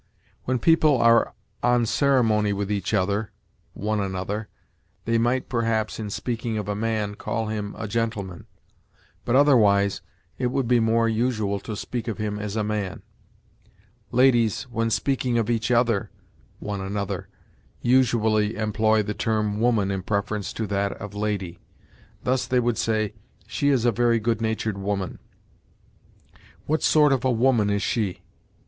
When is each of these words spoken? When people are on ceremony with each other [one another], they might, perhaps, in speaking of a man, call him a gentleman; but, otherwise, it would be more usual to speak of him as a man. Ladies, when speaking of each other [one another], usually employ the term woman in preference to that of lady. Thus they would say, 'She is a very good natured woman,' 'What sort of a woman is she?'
When 0.45 0.57
people 0.57 0.97
are 0.97 1.35
on 1.61 1.85
ceremony 1.85 2.53
with 2.53 2.71
each 2.71 2.91
other 2.91 3.31
[one 3.75 3.99
another], 3.99 4.47
they 5.05 5.19
might, 5.19 5.47
perhaps, 5.47 5.99
in 5.99 6.09
speaking 6.09 6.57
of 6.57 6.67
a 6.67 6.73
man, 6.73 7.13
call 7.13 7.49
him 7.49 7.75
a 7.77 7.87
gentleman; 7.87 8.47
but, 9.25 9.35
otherwise, 9.35 10.01
it 10.39 10.47
would 10.47 10.67
be 10.67 10.79
more 10.79 11.07
usual 11.07 11.59
to 11.59 11.75
speak 11.75 12.07
of 12.07 12.17
him 12.17 12.39
as 12.39 12.55
a 12.55 12.63
man. 12.63 13.03
Ladies, 14.11 14.63
when 14.71 14.89
speaking 14.89 15.37
of 15.37 15.51
each 15.51 15.69
other 15.69 16.09
[one 16.57 16.81
another], 16.81 17.27
usually 17.83 18.55
employ 18.55 19.03
the 19.03 19.13
term 19.13 19.59
woman 19.59 19.91
in 19.91 20.01
preference 20.01 20.51
to 20.53 20.65
that 20.65 20.93
of 20.93 21.13
lady. 21.13 21.59
Thus 22.23 22.47
they 22.47 22.59
would 22.59 22.79
say, 22.79 23.13
'She 23.45 23.69
is 23.69 23.85
a 23.85 23.91
very 23.91 24.19
good 24.19 24.41
natured 24.41 24.79
woman,' 24.79 25.19
'What 26.65 26.81
sort 26.81 27.13
of 27.13 27.23
a 27.23 27.29
woman 27.29 27.69
is 27.69 27.83
she?' 27.83 28.23